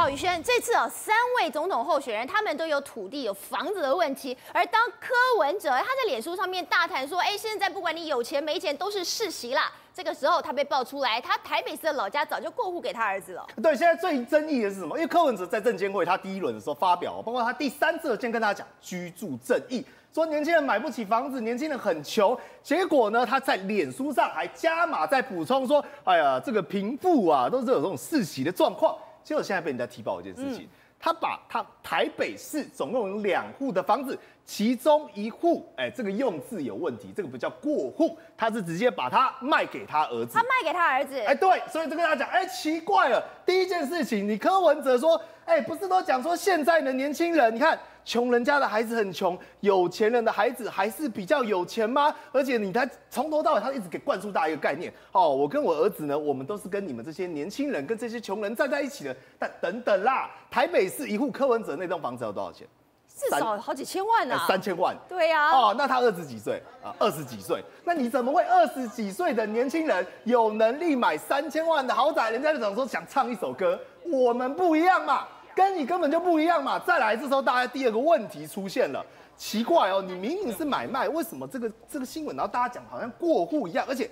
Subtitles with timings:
[0.00, 9.70] 好，宇轩，这次啊，三位总统候选人他们都有土地、有房子的问题，而当柯文哲他在脸书上面大谈说，哎，现在不管你有钱没钱，都是世袭啦。
[9.92, 13.46] 这个时候他被爆出来，他台北市的老家早就过户给他儿子了。
[13.62, 14.96] 对，现在最争议的是什么？
[14.96, 22.34] 因为柯文哲在证监会他第一轮的时候发表，包括他第三次先跟大家讲居住正义，说年轻人买不起房子，年轻人很穷。
[22.62, 28.96] 结果呢，他在脸书上还加码在补充说，哎呀，这个贫富啊，都是有这种世袭的状况。
[29.24, 30.68] 结果现在被人家提报一件事情，嗯、
[30.98, 40.34] 他把他台北市总共有两户的房子，其中一户，哎、欸，这个用字有问题，这个不叫过户，他是直接把它卖给他儿子。
[40.34, 41.18] 他卖给他儿子？
[41.18, 47.78] 哎、欸，对，所以就跟他讲，哎、欸，奇怪了，第一件事情，你柯文哲说，哎、欸，不是都讲说现在的年轻人，你看。
[48.04, 52.14] 穷人家的孩子很穷，有钱人的孩子还是比较有钱吗？
[52.32, 59.16] 而且你他从头到尾，他一直给灌输大家一个概念哦，我跟我儿子呢，我们都是跟你们这些年轻人跟这些穷人站在一起的。
[59.38, 62.66] 但等等啦，台北市一户柯文哲那栋房子要多少钱？
[63.12, 64.46] 至少好几千万呢、啊。
[64.48, 64.96] 三千万。
[65.06, 65.58] 对呀、啊。
[65.58, 66.94] 哦，那他二十几岁啊？
[66.98, 67.62] 二十几岁。
[67.84, 72.30] 那你怎么会二十几岁的年轻人有能力买三千万的豪宅？
[72.30, 75.26] 人家就想说想唱一首歌，我们不一样嘛。
[75.54, 76.78] 跟你根本就不一样嘛！
[76.78, 79.04] 再来，这时候大家第二个问题出现了，
[79.36, 84.08] 奇怪哦，你明明是买卖，为什么这个这个新闻，然后大家讲好像过户一样，而且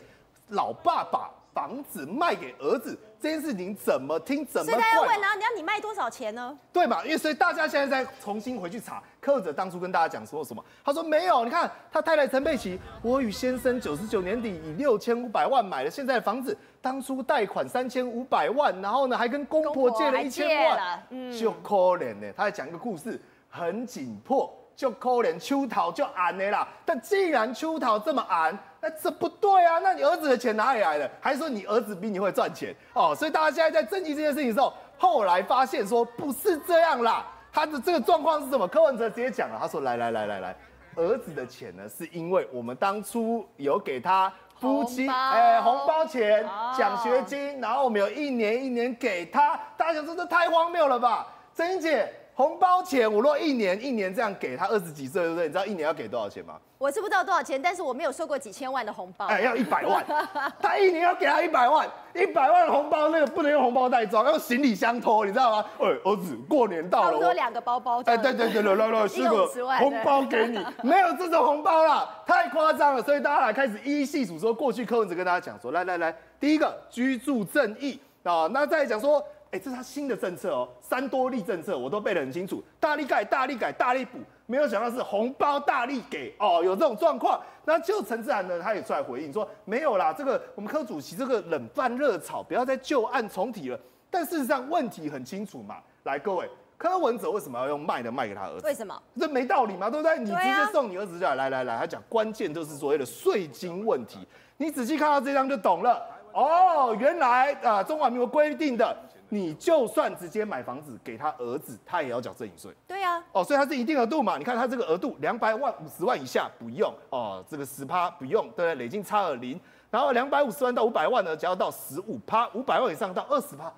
[0.48, 2.98] 老爸爸房子卖给儿子。
[3.20, 4.80] 这件事情怎么听怎么怪？
[4.80, 6.56] 大家问啊，你要你卖多少钱呢？
[6.72, 7.02] 对嘛？
[7.04, 10.64] 因为所以大家现在在重新回去查，柯文哲当初跟大家讲说什么？
[10.84, 22.32] 他说没有，你看他太太陈佩琪，我与先生九十九年底以六千五百万买了现在的房子，当初贷款三千五百万，然后呢还跟公婆借了一千万，嗯，就可怜呢。
[22.36, 24.54] 他在讲一个故事，很紧迫。
[24.76, 29.79] 就可怜秋桃就安的啦，但既然秋桃这么安，那这不对啊！
[29.81, 31.11] 那你儿子的钱哪里来的？
[31.21, 33.15] 还是说你儿子比你会赚钱哦？
[33.15, 37.27] 所以大家现在在争议这件事情的时候，后来发现说不是这样啦。
[37.53, 38.69] 他的这个状况是什么？
[38.69, 40.56] 柯文哲直接讲了，他说：来来来来来，
[40.95, 46.44] 儿子的钱呢，是因为我们当初有给他夫妻哎红包钱、
[46.77, 49.59] 奖学金，然后我们有一年一年给他。
[49.77, 51.27] 大家想说这太荒谬了吧？
[51.53, 52.12] 曾英姐。
[52.38, 55.47] 红包钱，我若一年一年这样给他二十几岁，对不对？
[55.49, 56.54] 你知道一年要给多少钱吗？
[56.78, 59.26] 我是不知道多少钱，但是我没有收过几千万的红包。
[59.26, 60.06] 哎，要一百万，
[60.62, 61.84] 他一年要给他一百万，
[62.15, 65.65] 一百万的红包那个不能用红包袋装，要用行李箱拖，你知道吗？
[65.81, 68.00] 哎，儿子，过年到了，差不多两个包包。
[68.04, 69.44] 哎，对对对，来来来，是 个
[69.81, 73.03] 红包给你，没有这种红包啦，太夸张了。
[73.03, 79.20] 所以大家来开始一一细数说，过去柯文哲跟大家讲说，来来来，第一个居住正义啊，那再讲说。
[79.50, 87.41] 哎，这是他新的政策哦，三多利政策我都背得很清楚，大力盖、大力改、大力补，没有想到是红包大力给哦，有这种状况。
[87.64, 93.81] 那就陈智菡呢，他也出来回应说，没有啦，这个我们柯主席这个冷饭热炒，不要再旧案重提了。
[94.10, 98.66] 但事实上问题很清楚嘛，来各位，柯文哲为什么要用卖的卖给他儿子？
[98.66, 98.94] 为什么？
[99.19, 100.19] 这没道理嘛，对不对？
[100.19, 104.19] 你直接送你儿子就来，来来来，他讲关键就是所谓的税金问题，
[104.58, 108.97] 你仔细看到这张就懂了哦，原来啊，中华民国规定的。
[109.31, 112.72] 你就算直接买房子给他儿子，他也要缴赠与税。
[112.87, 114.39] 对呀、啊，哦，所以他是一定额度嘛？
[114.39, 118.75] 你看他这个额度，两百万五十万以下不用哦，这个十趴不用，对不对？
[118.77, 123.72] 累进差额零，然后两百五十万到五百万呢，只要到十五趴，五百万以上到二十趴。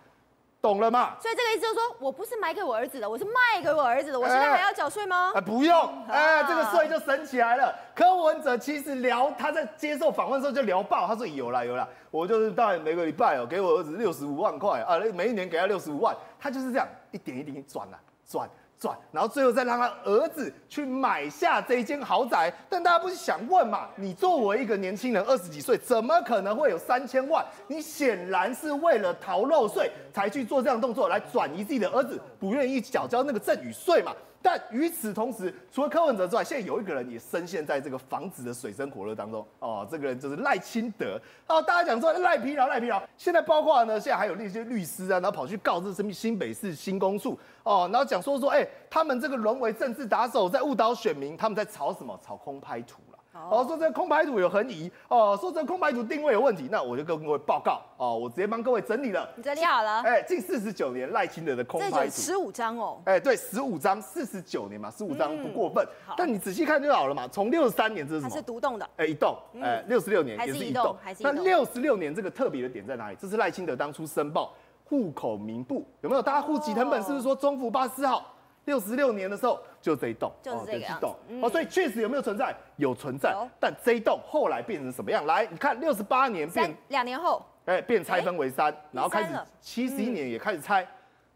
[0.62, 1.16] 懂了吗？
[1.18, 4.20] 所以这个意思就是说，我不是买给我儿子的，我是卖给我儿子的。
[4.20, 5.32] 我现在还要缴税吗？
[5.34, 7.74] 啊，不用，哎，这个税就省起来了。
[7.94, 17.98] 柯文哲其实聊他在接受访问的时候就聊爆，他说有啦有啦，我就是大概每个礼拜哦，给我儿子六十五万块啊，每一年给他六十五万，他就是这样一点一点转啊
[18.28, 18.48] 转。
[18.80, 22.50] 转，然后最后再让他儿子去买下这一间豪宅。
[22.68, 23.86] 但大家不是想问嘛？
[23.94, 27.44] 你作为一个年轻人，二十几岁，怎么可能会有三千万？
[27.66, 34.12] 你显然是为了逃漏税才去做这样动作，来转移自己的儿子不愿意缴交那个赠与税嘛？
[34.42, 39.86] 但与此同时，除了柯文哲之外，现在有一个人也深陷在这个房子的水深火热当中哦。
[39.90, 41.60] 这个人就是赖清德哦。
[41.60, 43.02] 大家讲说赖皮劳，赖皮劳。
[43.16, 52.18] 现在包括呢，现在还有那些律师啊，然后跑去告这什么新北市新公诉哦，然后讲说说，哎，他们这个沦为政治打手，在误导选民，他们在炒什么？
[52.24, 53.00] 炒空拍图。
[53.48, 59.28] 哦，说这个空白图有横移哦，说这个空白图定位有问题，那我就跟各位报告哦，我直接帮各位整理了。
[59.36, 60.00] 你整理好了？
[60.02, 63.00] 哎，近四十九年赖清德的空白图，十五张哦。
[63.04, 65.84] 哎，对，十五张，四十九年嘛，十五张不过分。
[66.08, 68.30] 嗯、但你仔细看就好了嘛，从六十三年这是什么？
[68.30, 68.88] 它是独栋的。
[68.96, 69.36] 哎，一栋。
[69.62, 70.96] 哎，六十六年也是一栋。
[71.20, 73.16] 那六十六年这个特别的点在哪里？
[73.20, 74.52] 这是赖清德当初申报
[74.84, 76.22] 户口名簿有没有？
[76.22, 78.34] 大家户籍成本是不是说中福八十四号？
[78.64, 79.58] 六十六年的时候。
[79.80, 82.54] 就这一栋，就是这一栋，哦，所以确实有没有存在？
[82.76, 85.24] 有存在，但这一栋后来变成什么样？
[85.26, 89.28] 来，你看六十八年变两年后，哎，变拆分为三，然后开始
[89.60, 90.86] 七十一年也开始拆，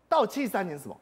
[0.09, 0.97] 到七十三年什么？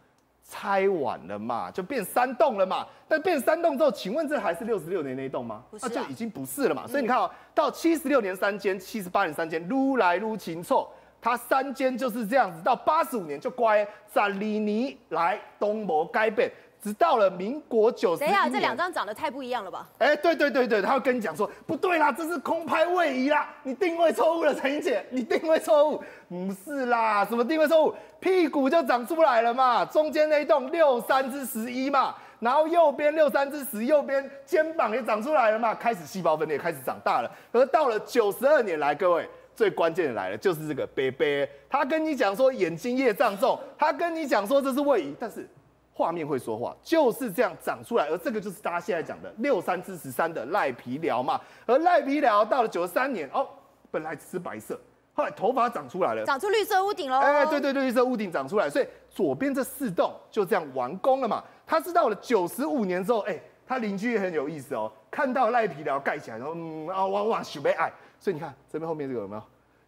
[0.44, 2.86] 拆完了嘛，就变三栋了嘛。
[3.08, 5.64] 但变三栋之后，请问这还是六十六年那一栋吗？
[5.70, 6.86] 不是、啊，那就已经不是了嘛。
[6.86, 10.90] 所以你看哦，到七十六年三间，七十八年三间，撸来撸清凑，
[11.22, 12.60] 它三间就是这样子。
[12.62, 16.50] 到八十五年就乖，在里尼来东摩改变。
[16.82, 19.88] 直到了民国九十一年，等一下，这两张长得太不一样了吧？
[19.98, 27.94] 哎、欸，对对对对，他会跟你讲说，不对啦，这是空拍位移啦，你定位错误了，陈英姐，你定位错误，不是啦，什么定位错误？
[28.18, 37.30] 屁股就长出来了嘛，中间那一栋六三之十一嘛，然后右边六三之十，右边肩膀也长出来了嘛，开始细胞分裂，开始长大了。
[37.52, 41.24] 而到了九十二年来，各位最关键的来了，就是这个伯伯，
[41.70, 45.48] 他跟你讲说眼睛业障重，他跟你讲说这是位移，但是。
[45.94, 51.40] 画面会说话，就是这样长出来，而这个就是大家现在讲的六三之十三的赖皮寮嘛。
[51.66, 53.46] 而赖皮寮到了九十三年，哦，
[53.90, 54.80] 本来只是白色，
[55.12, 57.18] 后来头发长出来了，长出绿色屋顶喽。
[57.18, 61.44] 哎，对对对，绿色屋顶长出来，所以左边这四栋就这样完工了嘛。
[61.66, 69.42] 他是到了九十五年之后，哎，他邻居也很有意思哦，看到赖皮寮盖起来，然后嗯啊哇哇许悲爱，所以你看这边后面这个有没有？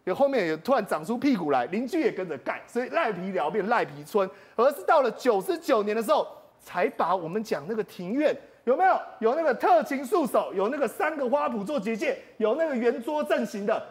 [0.05, 6.27] 有后面也突然长出屁股来，邻居也跟着盖，所以赖皮寮变赖皮村，而是到了九十九年的时候，
[6.59, 8.35] 才把我们讲那个庭院
[8.65, 8.99] 有没有？
[9.19, 13.83] 有那个特勤束手，有那个三个花圃做结界，有那个圆桌阵型的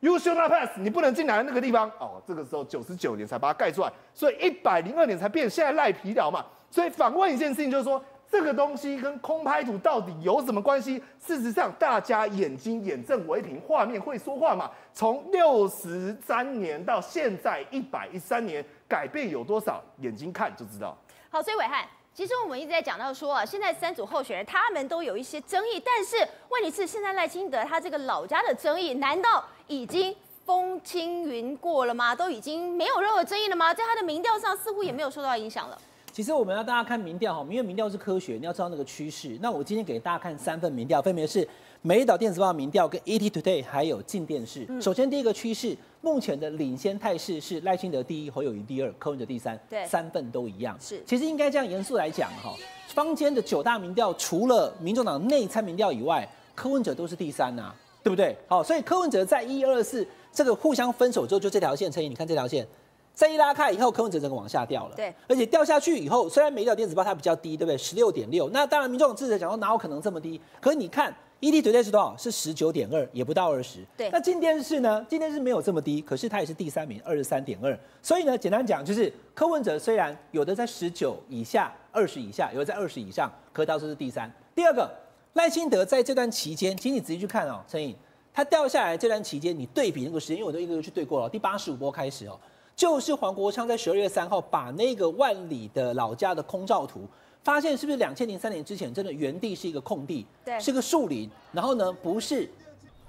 [0.00, 2.22] ，You should not pass，你不能进来的那个地方哦。
[2.26, 6.44] 这个时候九十九年才把它盖出来，所以一百零二年才变现在赖皮寮嘛。
[6.70, 8.02] 所以反问一件事情，就是说。
[8.32, 10.96] 这个东西跟空拍图到底有什么关系？
[11.22, 14.70] 事实上，大家眼睛眼正为凭，画面会说话嘛。
[14.94, 19.82] 从六十三年到现在一百一十三年，改变有多少？
[19.98, 20.96] 眼睛看就知道。
[21.28, 21.84] 好，所以暐瀚，
[22.14, 32.14] 其实我们一直在讲到说啊，现在三组候选人他们都有一些争议，但是问题是，现在赖清德他这个老家的争议，难道已经风轻云过了吗？
[32.14, 33.74] 都已经没有任何争议了吗？
[33.74, 35.78] 在他的民调上，似乎也没有受到影响了。
[36.12, 39.38] 其实我们要大家看民调哈，因为民调是科学，你要知道那个趋势。
[39.40, 41.42] 那我今天给大家看三份民调，分别是
[41.80, 44.68] 《美丽岛电子报》民调、跟 ETtoday 还有镜电视。
[44.78, 49.58] 首先第一个趋势，目前的领先态势是赖清德第一，侯友谊第二，柯文哲第三。
[49.70, 50.76] 对，三份都一样。
[50.78, 52.54] 是，其实应该这样严肃来讲哈，
[52.88, 58.36] 坊间的九大民调，除了民众党内参民调以外，柯文哲都是第三呐、啊，对不对？
[58.46, 62.68] 好，所以柯文哲在一二四这个互相分手之后，就这条线，陈怡，你看这条线。
[63.14, 64.96] 再一拉开以后，柯文哲整个往下掉了。
[64.96, 67.76] 对，而且掉下去以后，虽然美丽岛电子报它比较低，对不对？
[67.76, 68.48] 十六点六。
[68.50, 70.40] 那当然，民众党支持者讲说哪有可能这么低？
[70.60, 72.16] 可是你看，ETtoday 是多少？
[72.16, 73.84] 是十九点二，也不到二十。
[73.96, 74.08] 对。
[74.10, 75.04] 那今天是呢？
[75.08, 77.78] 今天是没有这么低，可是它也是第三名，二十三点二。
[78.00, 84.32] 所以呢，简单讲就是，柯文哲虽然有的在十九以下、二十以下，有的在二十以上，可倒是第三。
[84.54, 84.90] 第二个，
[85.34, 87.94] 赖清德在这段期间，请你仔细去看哦，陈颖，
[88.32, 92.38] 他掉下来这段期间，你对比那个时间，因为我都一个一个去对过了，第八十五波开始哦。
[92.82, 97.06] 就是黄国昌在十二月三号把那个万里的老家的空照图，
[97.44, 102.50] 发现是不是两千零三年之前真的原地是一个空地，对，是个树林，然后呢不是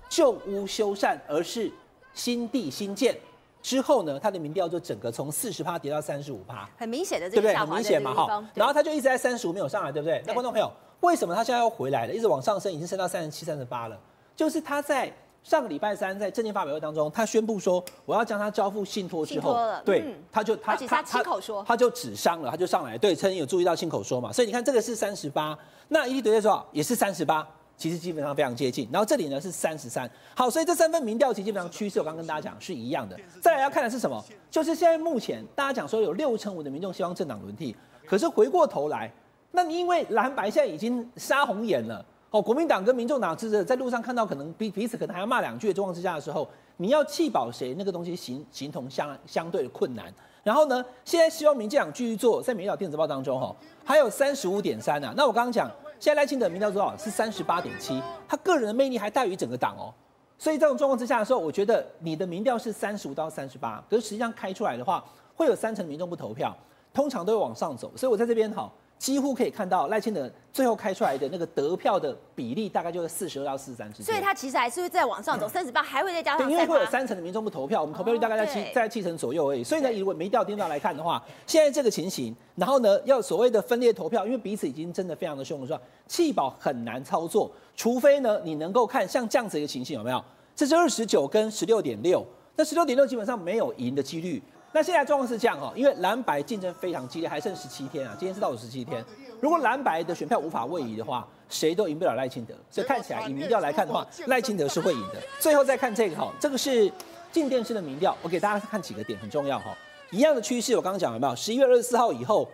[0.07, 1.71] 旧屋修缮，而是
[2.13, 3.17] 新地新建
[3.63, 7.55] 之后呢，他的民调就整个从四十趴跌到三十五趴，很明显的这对不对？
[7.55, 10.19] 很明显嘛哈，然后他就一直在三十五没有上来，对不对？
[10.19, 12.13] 对，那观众朋友，为什么他现在要回来了？
[12.13, 13.99] 一直往上升，已经升到三十七、三十八了，
[14.35, 15.11] 就是他在。
[15.43, 25.57] 上个礼拜三在政见发表会当中，他宣布说我要将他交付信托之后，对，嗯、他就他他亲口说，他就指伤了，他就上来，对，陈有注意到信口说嘛，所以你看这个是三十八，
[25.89, 33.19] 那一对对说也是三十八，其实基本上非常接近，然后这里呢是三十三，好，所以这三份民调其实基本上趋势我刚跟大家讲是一样的。
[33.41, 34.23] 再来要看的是什么？
[34.49, 37.75] 就是现在目前大家讲说有六成五的民众希望政党轮替，
[38.07, 39.11] 可是回过头来，
[39.51, 42.05] 那你因为蓝白现在已经杀红眼了。
[42.33, 47.75] 哦，国民党跟民众党支持在路上看到可能彼彼此可能还要骂两句的状况之下的时候，你要弃保谁？
[47.77, 50.11] 那个东西形形同相相对的困难。
[50.41, 55.13] 然后呢，现在希望民进党继续做，在美丽岛电子报当中，哈，还有三十五点三啊。
[55.15, 56.97] 那我刚刚讲，现在赖清德民调多少？
[56.97, 59.93] 是三十八点七，他个人的魅力还大于整个党哦。
[60.39, 66.57] 所以这种状况之下的时候，我觉得你的民调是三十五到三十八，可是实际上开出来的话，会有三成民众不投票，
[66.91, 67.91] 通常都会往上走。
[67.95, 68.67] 所以我在这边哈。
[68.97, 74.05] 几乎可以看到赖清德最后开出来的那个得票的比例，大概就是四十二到四十三之间。
[74.05, 76.47] 所以他其实还是会再往上走，三十八还会再加上。
[76.47, 79.63] 对，因为会有三成的民众不投票，我们投票率大概在七、哦、在七成左右而已。
[79.63, 85.81] 所以呢，如果没掉电到来看的话，现在这个情形，然后呢，要所谓的分裂投票，因为彼此已经真的非常的凶了，是吧？
[86.07, 90.23] 弃保很难操作，除非呢，你能够看像这样子一个情形有没有？
[90.55, 92.23] 这是二十九跟十六点六，
[92.55, 94.41] 那十六点六基本上没有赢的几率。
[94.75, 99.05] 那现在状况是这样哈，因为蓝白竞争非常激烈，还剩十七天啊，今天是倒数十七天。
[99.39, 102.55] 如果蓝白的选票无法位移的话，谁都赢不了赖清德。
[102.71, 105.21] 所以看起来以民调来看的话，赖清德是会赢的。
[105.39, 106.91] 最后再看这个哈，这个是
[107.31, 109.77] 镜电视的民调，我给大家看几个点很重要哈。
[110.09, 111.35] 一样的趋势，我刚刚讲了没有？
[111.35, 112.49] 十一月二十四号以后，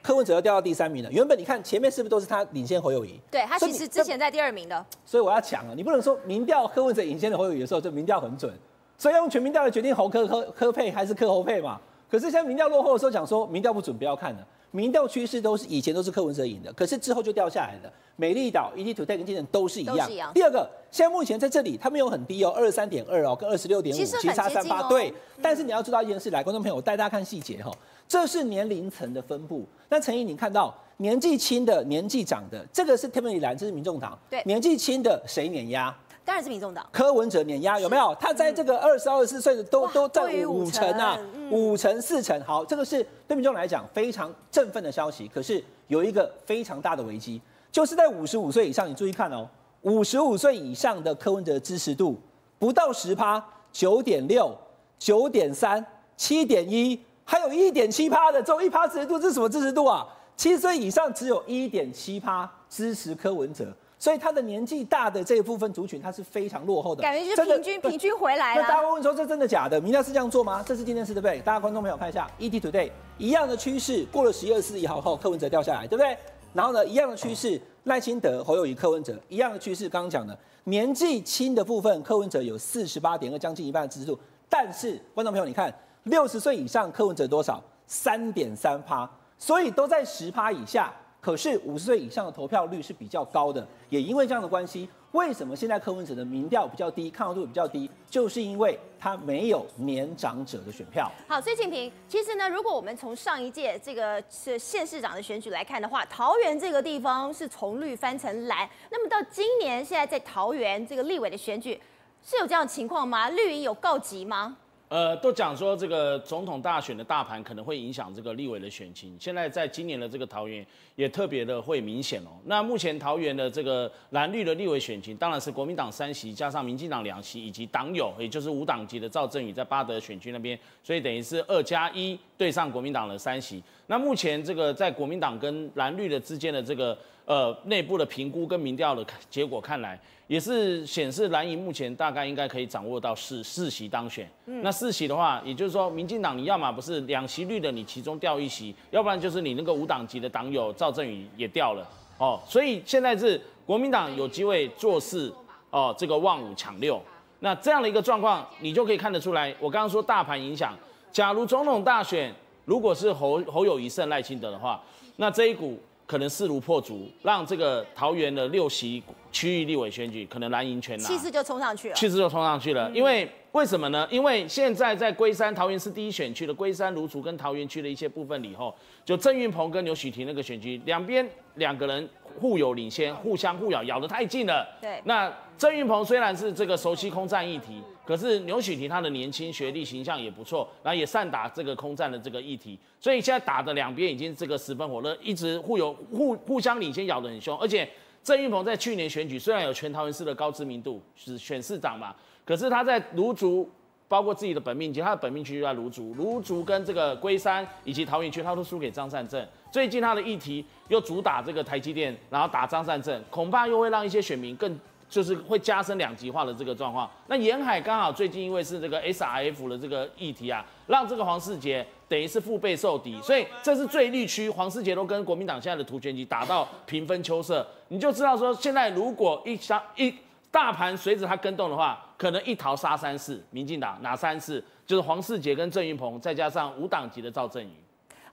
[0.00, 1.12] 柯文哲要掉到第三名了。
[1.12, 3.20] 原本你看前面是不是都是他领先侯友谊？
[3.30, 4.86] 对，他其实之前在第二名的。
[5.04, 5.74] 所以我要抢啊！
[5.76, 8.54] 你不能说民调柯文哲领先的侯友谊的时候，这民调很准，
[8.98, 11.80] 所以要用全民调来决定侯科科科配还是科侯配嘛？
[12.10, 14.46] 可是现在民调落后的时候，讲说民调不准，不要看了。
[14.70, 17.92] 民调趋势都是以前都是柯文哲赢的，可是之后就掉下来了。
[18.16, 20.10] 美丽岛、ETtoday 跟精神都是一样。
[20.34, 24.82] 第二个，现在目前在这里，它没有很低哦，二十三点二哦，跟二十六点五，其实差三八。
[24.88, 27.70] 对，嗯、但是你要知道一件事，来，观众朋友，我带大家看细节哈，
[28.06, 29.64] 这是年龄层的分布。
[29.88, 34.18] 那陈怡，你看到年纪轻的、年纪长的，这个是天本里兰，这是民众党。
[34.28, 35.96] 对，年纪轻的谁碾压？
[36.28, 38.14] 当然是民众党，柯文哲碾压有没有？
[38.20, 41.18] 他在这个二十二、十四岁的都都占五成啊，
[41.50, 42.38] 五成四成。
[42.42, 45.26] 好，这个是对民众来讲非常振奋的消息。
[45.26, 47.40] 可是有一个非常大的危机，
[47.72, 49.48] 就是在五十五岁以上，你注意看哦，
[49.80, 52.20] 五十五岁以上的柯文哲支持度
[52.58, 53.42] 不到十趴，
[53.72, 54.54] 九点六、
[54.98, 55.82] 九点三、
[56.14, 60.06] 七点一，还有一点七趴的，只有一趴支持度，这是什么支持度啊？
[60.36, 63.74] 七十岁以上只有一点七趴支持柯文哲。
[63.98, 68.62] 所以他的年纪大的这一部分族群，他是非常落后的，感觉就是平均平均回来了。
[68.62, 69.80] 那大家会问说，这真的假的？
[69.80, 70.62] 民调是这样做吗？
[70.64, 71.40] 这是今天是对不对？
[71.40, 76.16] 大家观众朋友看一下，ETtoday 一样的趋势，过了十一二四号后，柯文哲掉下来，对不对？
[76.54, 79.88] 然后呢，一样的趋势，赖清德、侯友宜、柯文哲一样的趋势。
[79.88, 84.18] 刚刚讲的年纪轻的部分，柯文哲有四十八点二，将近一半的支持度。
[84.48, 85.72] 但是观众朋友，你看
[86.04, 87.62] 六十岁以上，柯文哲多少？
[87.86, 90.92] 三点三趴，所以都在十趴以下。
[91.20, 101.10] 可是五十岁以上的投票率是比较高的，也因为这样的关系，为什么现在柯文哲的民调比较低，看好度比较低，就是因为他没有年长者的选票。
[101.26, 111.78] 好，所以敬平，其实呢，如果我们从上一届这个是县市长的选举来看的话，桃园这个地方是从绿翻成蓝，那么到今年现在在桃园这个立委的选举
[112.24, 113.28] 是有这样情况吗？
[113.30, 114.56] 绿营有告急吗？
[114.88, 120.64] 呃，都讲说这个总统大选的大盘可能会影响这个立委的选情，现在在今年的这个桃园
[120.96, 122.30] 也特别的会明显哦。
[122.46, 133.62] 那目前桃园的这个蓝绿的立委选情，当然是国民党三席加上民进党两席，以及党友，也就是无党籍的赵正宇在八德选区那边，所以等于是二加一对上国民党的三席。
[133.88, 136.96] 那目前这个在国民党跟蓝绿的之间的这个
[137.28, 140.00] 呃内部的评估跟民调的结果看来。
[140.26, 144.30] 也是显示蓝营目前大概应该可以掌握到四四席当选。
[144.44, 151.88] 嗯，那四席的话，也就是说，民进党你要么不是两席绿的，你其中掉一席，要不然就是你那个无党籍的党友赵振宇也掉了。
[152.18, 155.32] 哦，所以现在是国民党有机会做事，
[155.70, 157.00] 哦，这个望五抢六。
[157.40, 159.54] 那这样的一个状况，你就可以看得出来。
[159.58, 160.76] 我刚刚说大盘影响，
[161.10, 162.30] 假如总统大选
[162.66, 164.78] 如果是侯侯友宜胜赖清德的话，
[165.16, 165.80] 那这一股。
[166.08, 172.90] 可能势如破竹，让这个桃园的六席区域立委选举可能蓝营全拿，气势就冲上去了，气势就冲上去了。
[172.92, 174.08] 因为为什么呢？
[174.10, 178.74] 因为现在在龟山桃园市第一选区的龟山芦竹跟桃园区的一些部分里头，
[179.04, 182.08] 就郑运鹏跟刘许婷那个选区，两边两个人
[182.40, 184.66] 互有领先，互相互咬，咬得太近了。
[184.80, 187.82] 对，那郑运鹏虽然是这个熟悉空战议题。
[188.08, 197.54] 可是牛煦庭他的年轻学历形象也不错，然后也善打这个空战的这个议题，所以现在打的两边已经这个十分火热，一直互有互互相领先，咬得很凶。
[197.58, 197.86] 而且
[198.24, 203.68] 郑运鹏在去年选举虽然有全桃园市的高知名度，是选市长嘛，可是他在芦竹，
[204.08, 209.46] 包括自己的本命区，他的本命区就在芦竹，芦竹跟这个龟山以及桃园区，他都输给张善政。
[209.70, 214.74] 最近他的议题又主打这个台积电，然后打张善政，恐怕又会让一些选民更。
[215.08, 217.10] 就是会加深两极化的这个状况。
[217.26, 230.14] 那沿海刚好最近因为是这个 SRF 的这个议题啊，让这个黄世杰等于是腹背受敌，所以这是最绿区，黄世杰都跟国民党现在的图全局打到平分秋色，你就知道说现在如果一下一
[230.50, 237.70] 大盘随着它跟动的话，可能一桃杀三四，民进党哪三四，就是黄世杰跟郑云鹏，再加上无党籍的赵正宇。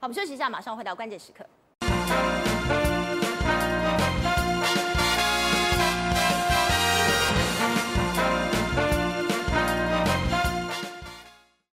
[0.02, 2.35] 我们休息一下，马上回到关键时刻。